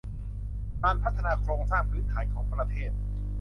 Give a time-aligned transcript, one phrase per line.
[0.83, 2.91] การพัฒนาโครงสร้างพื้นฐานของประเทศ